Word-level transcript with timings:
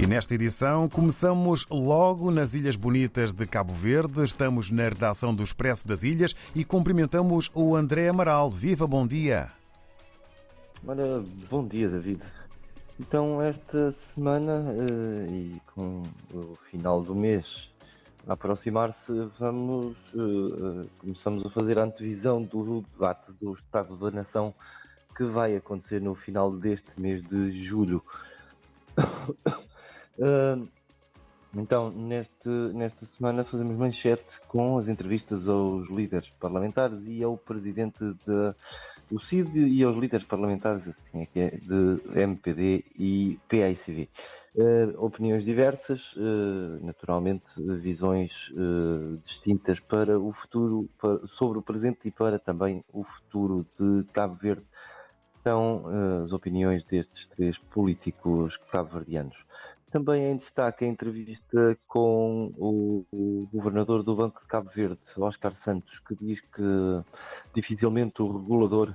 E 0.00 0.06
nesta 0.06 0.34
edição 0.34 0.88
começamos 0.88 1.66
logo 1.70 2.30
nas 2.30 2.54
Ilhas 2.54 2.74
Bonitas 2.74 3.34
de 3.34 3.46
Cabo 3.46 3.74
Verde. 3.74 4.24
Estamos 4.24 4.70
na 4.70 4.84
redação 4.84 5.34
do 5.34 5.42
Expresso 5.42 5.86
das 5.86 6.02
Ilhas 6.02 6.34
e 6.56 6.64
cumprimentamos 6.64 7.50
o 7.54 7.76
André 7.76 8.08
Amaral. 8.08 8.48
Viva, 8.48 8.86
bom 8.86 9.06
dia! 9.06 9.48
Ora, 10.86 11.22
bom 11.50 11.66
dia, 11.66 11.86
David. 11.90 12.22
Então, 12.98 13.42
esta 13.42 13.94
semana 14.14 14.62
uh, 14.72 15.30
e 15.30 15.60
com 15.74 16.02
o 16.32 16.56
final 16.70 17.02
do 17.02 17.14
mês 17.14 17.44
a 18.26 18.32
aproximar-se, 18.32 19.28
vamos 19.38 19.98
uh, 20.14 20.88
começamos 20.98 21.44
a 21.44 21.50
fazer 21.50 21.78
a 21.78 21.84
antevisão 21.84 22.42
do 22.42 22.82
debate 22.92 23.32
do 23.38 23.52
Estado 23.52 23.94
da 23.96 24.10
Nação 24.10 24.54
que 25.14 25.24
vai 25.24 25.56
acontecer 25.56 26.00
no 26.00 26.14
final 26.14 26.50
deste 26.50 26.90
mês 26.98 27.22
de 27.22 27.62
julho. 27.66 28.02
Então, 31.56 31.90
neste, 31.90 32.48
nesta 32.48 33.06
semana 33.16 33.44
fazemos 33.44 33.76
manchete 33.76 34.24
com 34.46 34.78
as 34.78 34.86
entrevistas 34.86 35.48
aos 35.48 35.88
líderes 35.88 36.28
parlamentares 36.38 36.98
e 37.06 37.22
ao 37.24 37.36
presidente 37.36 37.98
do 39.10 39.20
CID 39.20 39.68
e 39.68 39.82
aos 39.82 39.98
líderes 39.98 40.26
parlamentares 40.26 40.82
assim 40.86 41.26
é 41.34 41.40
é, 41.40 41.50
de 41.56 42.22
MPD 42.22 42.84
e 42.96 43.38
PICV. 43.48 44.08
Uh, 44.52 45.04
opiniões 45.04 45.44
diversas, 45.44 46.00
uh, 46.16 46.84
naturalmente 46.84 47.44
visões 47.56 48.32
uh, 48.50 49.16
distintas 49.24 49.78
para 49.78 50.18
o 50.18 50.32
futuro, 50.32 50.88
para, 51.00 51.24
sobre 51.38 51.58
o 51.58 51.62
presente 51.62 52.00
e 52.06 52.10
para 52.10 52.36
também 52.36 52.84
o 52.92 53.04
futuro 53.04 53.64
de 53.78 54.04
Cabo 54.12 54.34
Verde. 54.34 54.66
São 55.44 55.84
as 56.22 56.32
opiniões 56.32 56.84
destes 56.84 57.28
três 57.28 57.56
políticos 57.72 58.54
cabo-verdianos. 58.70 59.36
Também 59.90 60.30
em 60.30 60.36
destaque 60.36 60.84
a 60.84 60.88
entrevista 60.88 61.76
com 61.88 62.52
o, 62.56 63.04
o, 63.10 63.48
governador 63.52 64.04
do 64.04 64.14
Banco 64.14 64.40
de 64.40 64.46
Cabo 64.46 64.70
Verde, 64.74 65.00
Oscar 65.16 65.52
Santos, 65.64 65.98
que 66.06 66.14
diz 66.14 66.40
que 66.40 67.02
dificilmente 67.54 68.22
o 68.22 68.38
regulador 68.38 68.94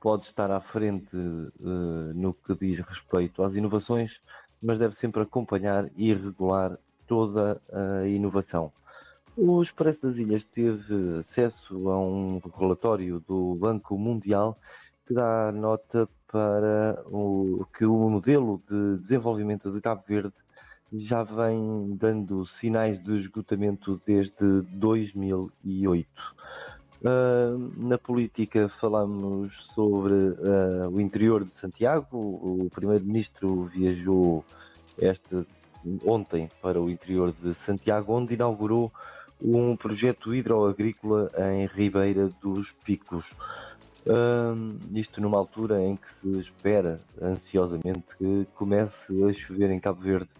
pode 0.00 0.26
estar 0.26 0.48
à 0.50 0.60
frente 0.60 1.16
uh, 1.16 2.12
no 2.14 2.32
que 2.32 2.54
diz 2.54 2.78
respeito 2.78 3.42
às 3.42 3.54
inovações, 3.54 4.12
mas 4.62 4.78
deve 4.78 4.94
sempre 5.00 5.22
acompanhar 5.22 5.90
e 5.96 6.14
regular 6.14 6.78
toda 7.08 7.60
a 7.72 8.06
inovação. 8.06 8.72
O 9.36 9.62
Expresso 9.62 10.00
das 10.02 10.16
Ilhas 10.16 10.44
teve 10.54 11.18
acesso 11.20 11.88
a 11.88 11.98
um 11.98 12.40
relatório 12.58 13.22
do 13.26 13.56
Banco 13.56 13.98
Mundial 13.98 14.56
que 15.08 15.14
dá 15.14 15.50
nota 15.50 16.06
para 16.30 17.02
o, 17.06 17.66
que 17.76 17.86
o 17.86 18.10
modelo 18.10 18.62
de 18.70 18.98
desenvolvimento 18.98 19.72
de 19.72 19.80
Cabo 19.80 20.04
Verde 20.06 20.34
já 20.92 21.22
vem 21.22 21.96
dando 21.98 22.46
sinais 22.60 23.02
de 23.02 23.20
esgotamento 23.20 24.00
desde 24.06 24.60
2008. 24.72 26.08
Uh, 27.00 27.72
na 27.76 27.96
política 27.96 28.68
falamos 28.80 29.52
sobre 29.74 30.14
uh, 30.14 30.88
o 30.92 31.00
interior 31.00 31.44
de 31.44 31.52
Santiago. 31.60 32.18
O 32.18 32.68
primeiro-ministro 32.70 33.64
viajou 33.64 34.44
este, 34.98 35.46
ontem 36.04 36.50
para 36.60 36.80
o 36.80 36.90
interior 36.90 37.32
de 37.32 37.54
Santiago, 37.64 38.12
onde 38.12 38.34
inaugurou 38.34 38.92
um 39.40 39.76
projeto 39.76 40.34
hidroagrícola 40.34 41.30
em 41.52 41.66
Ribeira 41.66 42.28
dos 42.42 42.70
Picos. 42.84 43.24
Uh, 44.08 44.78
isto 44.96 45.20
numa 45.20 45.36
altura 45.36 45.82
em 45.82 45.96
que 45.96 46.08
se 46.22 46.40
espera 46.40 46.98
ansiosamente 47.20 48.04
que 48.16 48.46
comece 48.54 48.94
a 49.22 49.32
chover 49.34 49.70
em 49.70 49.78
Cabo 49.78 50.00
Verde. 50.00 50.30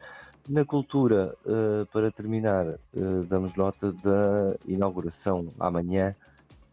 Na 0.48 0.64
cultura, 0.64 1.36
uh, 1.44 1.84
para 1.92 2.10
terminar, 2.10 2.66
uh, 2.66 3.24
damos 3.28 3.54
nota 3.54 3.92
da 3.92 4.56
inauguração 4.66 5.48
amanhã 5.60 6.16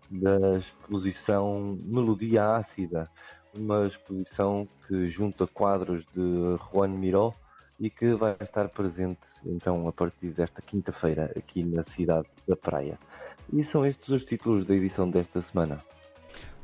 da 0.09 0.57
exposição 0.57 1.77
Melodia 1.83 2.55
Ácida, 2.55 3.03
uma 3.53 3.87
exposição 3.87 4.65
que 4.87 5.09
junta 5.09 5.45
quadros 5.47 6.05
de 6.13 6.55
Juan 6.71 6.89
Miró 6.89 7.33
e 7.77 7.89
que 7.89 8.13
vai 8.13 8.37
estar 8.39 8.69
presente 8.69 9.19
então 9.45 9.85
a 9.85 9.91
partir 9.91 10.29
desta 10.29 10.61
quinta-feira 10.61 11.33
aqui 11.35 11.61
na 11.61 11.83
cidade 11.83 12.27
da 12.47 12.55
Praia. 12.55 12.97
E 13.51 13.65
são 13.65 13.85
estes 13.85 14.07
os 14.07 14.23
títulos 14.23 14.65
da 14.65 14.73
edição 14.73 15.09
desta 15.09 15.41
semana. 15.41 15.83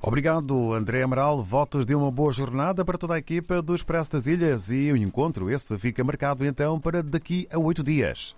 Obrigado, 0.03 0.73
André 0.73 1.03
Amaral. 1.03 1.43
Votos 1.43 1.85
de 1.85 1.93
uma 1.93 2.09
boa 2.09 2.33
jornada 2.33 2.83
para 2.83 2.97
toda 2.97 3.13
a 3.13 3.19
equipa 3.19 3.61
do 3.61 3.75
Expresso 3.75 4.13
das 4.13 4.25
Ilhas 4.25 4.71
e 4.71 4.91
o 4.91 4.97
encontro 4.97 5.47
esse 5.51 5.77
fica 5.77 6.03
marcado 6.03 6.43
então 6.43 6.79
para 6.79 7.03
daqui 7.03 7.47
a 7.53 7.59
oito 7.59 7.83
dias. 7.83 8.35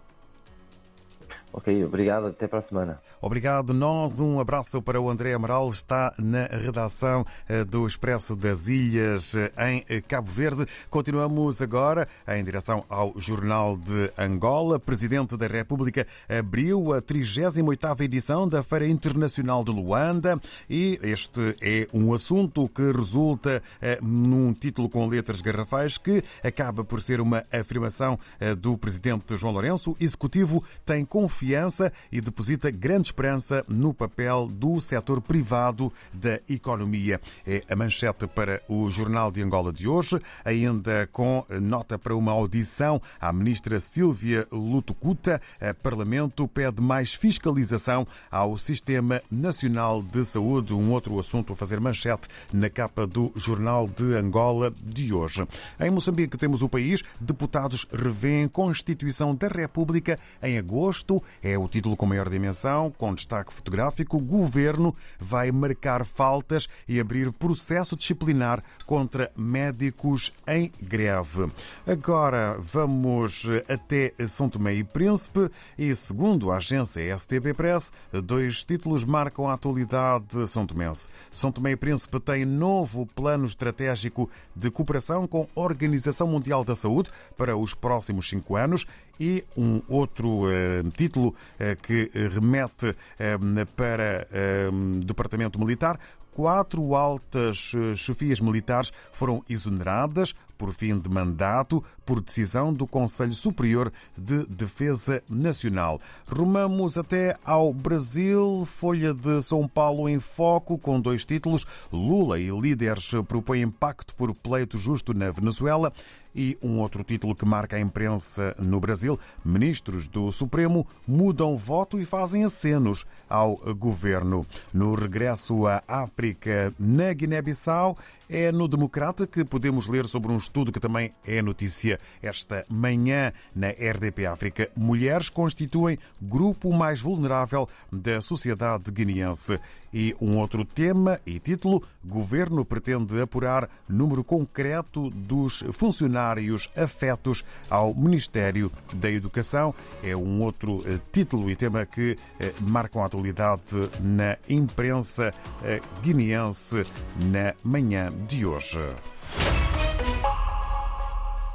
Ok, 1.53 1.85
obrigado. 1.85 2.27
Até 2.27 2.47
para 2.47 2.59
a 2.59 2.61
semana. 2.63 2.99
Obrigado. 3.21 3.75
Nós, 3.75 4.19
um 4.19 4.39
abraço 4.39 4.81
para 4.81 4.99
o 4.99 5.07
André 5.07 5.33
Amaral, 5.33 5.67
está 5.67 6.11
na 6.17 6.47
redação 6.47 7.23
eh, 7.47 7.63
do 7.63 7.85
Expresso 7.85 8.35
das 8.35 8.67
Ilhas 8.67 9.35
eh, 9.35 9.51
em 9.69 9.85
eh, 9.87 10.01
Cabo 10.01 10.31
Verde. 10.31 10.65
Continuamos 10.89 11.61
agora 11.61 12.07
em 12.27 12.43
direção 12.43 12.83
ao 12.89 13.13
Jornal 13.17 13.77
de 13.77 14.11
Angola. 14.17 14.79
Presidente 14.79 15.37
da 15.37 15.45
República 15.45 16.07
abriu 16.27 16.91
a 16.91 17.01
38ª 17.03 18.01
edição 18.01 18.49
da 18.49 18.63
Feira 18.63 18.87
Internacional 18.87 19.63
de 19.63 19.71
Luanda 19.71 20.41
e 20.67 20.99
este 21.03 21.55
é 21.61 21.87
um 21.93 22.15
assunto 22.15 22.67
que 22.67 22.91
resulta 22.91 23.61
num 24.01 24.53
título 24.53 24.89
com 24.89 25.07
letras 25.07 25.39
garrafais 25.39 25.97
que 25.97 26.23
acaba 26.43 26.83
por 26.83 26.99
ser 26.99 27.21
uma 27.21 27.43
afirmação 27.51 28.17
do 28.59 28.77
Presidente 28.77 29.37
João 29.37 29.53
Lourenço. 29.53 29.95
Executivo 29.99 30.63
tem 30.85 31.05
confiança 31.05 31.42
confiança 31.43 31.91
e 32.09 32.21
deposita 32.21 32.71
grande 32.71 33.07
esperança 33.07 33.65
no 33.67 33.93
papel 33.93 34.47
do 34.47 34.79
setor 34.79 35.19
privado 35.19 35.91
da 36.13 36.39
economia. 36.49 37.19
É 37.45 37.61
a 37.69 37.75
manchete 37.75 38.25
para 38.27 38.61
o 38.69 38.89
Jornal 38.89 39.29
de 39.29 39.43
Angola 39.43 39.73
de 39.73 39.85
hoje, 39.87 40.19
ainda 40.45 41.05
com 41.11 41.45
nota 41.61 41.99
para 41.99 42.15
uma 42.15 42.31
audição 42.31 43.01
à 43.19 43.33
ministra 43.33 43.77
Silvia 43.81 44.47
Lutucuta. 44.51 45.41
O 45.61 45.73
Parlamento 45.83 46.47
pede 46.47 46.81
mais 46.81 47.13
fiscalização 47.13 48.07
ao 48.31 48.57
Sistema 48.57 49.21
Nacional 49.29 50.01
de 50.01 50.23
Saúde, 50.23 50.73
um 50.73 50.91
outro 50.91 51.19
assunto 51.19 51.51
a 51.51 51.55
fazer 51.57 51.81
manchete 51.81 52.29
na 52.53 52.69
capa 52.69 53.05
do 53.05 53.33
Jornal 53.35 53.89
de 53.89 54.15
Angola 54.15 54.73
de 54.81 55.13
hoje. 55.13 55.45
Em 55.77 55.91
Moçambique 55.91 56.37
temos 56.37 56.61
o 56.61 56.69
país, 56.69 57.03
deputados 57.19 57.85
revêem 57.91 58.47
Constituição 58.47 59.35
da 59.35 59.49
República 59.49 60.17
em 60.41 60.57
agosto 60.57 61.21
é 61.41 61.57
o 61.57 61.67
título 61.67 61.95
com 61.95 62.05
maior 62.05 62.29
dimensão, 62.29 62.91
com 62.91 63.13
destaque 63.13 63.53
fotográfico. 63.53 64.19
Governo 64.19 64.95
vai 65.19 65.51
marcar 65.51 66.05
faltas 66.05 66.67
e 66.87 66.99
abrir 66.99 67.31
processo 67.31 67.95
disciplinar 67.95 68.63
contra 68.85 69.31
médicos 69.35 70.31
em 70.47 70.71
greve. 70.81 71.47
Agora 71.87 72.57
vamos 72.59 73.45
até 73.67 74.13
São 74.27 74.49
Tomé 74.49 74.75
e 74.75 74.83
Príncipe 74.83 75.49
e, 75.77 75.95
segundo 75.95 76.51
a 76.51 76.57
agência 76.57 77.17
STB 77.17 77.53
Press, 77.53 77.91
dois 78.23 78.63
títulos 78.65 79.03
marcam 79.03 79.47
a 79.47 79.53
atualidade 79.53 80.47
são 80.47 80.65
tomense. 80.65 81.09
São 81.31 81.51
Tomé 81.51 81.71
e 81.71 81.75
Príncipe 81.75 82.19
tem 82.19 82.45
novo 82.45 83.05
plano 83.05 83.45
estratégico 83.45 84.29
de 84.55 84.69
cooperação 84.69 85.27
com 85.27 85.47
a 85.55 85.59
Organização 85.59 86.27
Mundial 86.27 86.63
da 86.63 86.75
Saúde 86.75 87.11
para 87.37 87.55
os 87.55 87.73
próximos 87.73 88.29
cinco 88.29 88.55
anos 88.55 88.85
e 89.23 89.45
um 89.55 89.81
outro 89.87 90.43
uh, 90.43 90.91
título 90.91 91.29
uh, 91.29 91.81
que 91.81 92.11
remete 92.29 92.89
uh, 92.89 93.65
para 93.73 94.27
o 94.69 94.99
Departamento 94.99 95.57
Militar. 95.57 95.97
Quatro 96.33 96.95
altas 96.95 97.73
chefias 97.95 98.41
militares 98.41 98.91
foram 99.11 99.43
exoneradas 99.47 100.33
por 100.57 100.73
fim 100.73 100.97
de 100.97 101.09
mandato 101.09 101.83
por 102.05 102.21
decisão 102.21 102.73
do 102.73 102.85
Conselho 102.85 103.33
Superior 103.33 103.91
de 104.17 104.45
Defesa 104.45 105.23
Nacional. 105.29 105.99
Rumamos 106.27 106.97
até 106.97 107.37
ao 107.43 107.73
Brasil, 107.73 108.65
Folha 108.65 109.13
de 109.13 109.41
São 109.41 109.67
Paulo 109.67 110.07
em 110.07 110.19
foco 110.19 110.77
com 110.77 110.99
dois 110.99 111.25
títulos. 111.25 111.65
Lula 111.91 112.39
e 112.39 112.49
líderes 112.49 113.11
propõem 113.27 113.69
pacto 113.69 114.15
por 114.15 114.33
pleito 114.35 114.77
justo 114.77 115.13
na 115.13 115.31
Venezuela 115.31 115.91
e 116.35 116.57
um 116.61 116.79
outro 116.79 117.03
título 117.03 117.35
que 117.35 117.45
marca 117.45 117.75
a 117.75 117.79
imprensa 117.79 118.55
no 118.59 118.79
Brasil: 118.79 119.19
ministros 119.43 120.07
do 120.07 120.31
Supremo 120.31 120.87
mudam 121.07 121.55
voto 121.55 121.99
e 121.99 122.05
fazem 122.05 122.43
acenos 122.43 123.05
ao 123.29 123.57
governo. 123.75 124.45
No 124.73 124.95
regresso 124.95 125.67
à 125.67 125.83
África, 125.87 126.73
na 126.79 127.13
Guiné-Bissau, 127.13 127.97
É 128.35 128.51
no 128.51 128.67
Democrata 128.67 129.27
que 129.27 129.45
podemos 129.45 129.85
ler 129.87 130.07
sobre 130.07 130.31
um 130.31 130.37
estudo 130.37 130.71
que 130.71 130.79
também 130.79 131.13
é 131.23 131.39
notícia 131.39 131.99
esta 132.19 132.65
manhã 132.67 133.31
na 133.55 133.69
RDP 133.69 134.25
África. 134.25 134.71
Mulheres 134.75 135.29
constituem 135.29 135.99
grupo 136.19 136.75
mais 136.75 136.99
vulnerável 136.99 137.69
da 137.91 138.21
sociedade 138.21 138.91
guineense. 138.91 139.59
E 139.93 140.15
um 140.19 140.39
outro 140.39 140.65
tema 140.65 141.19
e 141.23 141.37
título: 141.37 141.83
Governo 142.03 142.65
pretende 142.65 143.21
apurar 143.21 143.69
número 143.87 144.23
concreto 144.23 145.11
dos 145.11 145.63
funcionários 145.71 146.71
afetos 146.75 147.45
ao 147.69 147.93
Ministério 147.93 148.71
da 148.95 149.11
Educação. 149.11 149.75
É 150.01 150.15
um 150.15 150.41
outro 150.41 150.83
eh, 150.87 150.99
título 151.11 151.51
e 151.51 151.55
tema 151.55 151.85
que 151.85 152.17
eh, 152.39 152.51
marcam 152.61 153.03
a 153.03 153.05
atualidade 153.05 153.61
na 154.01 154.35
imprensa 154.49 155.31
eh, 155.63 155.79
guineense 156.01 156.83
na 157.31 157.53
manhã 157.63 158.11
de 158.27 158.45
hoje. 158.45 159.12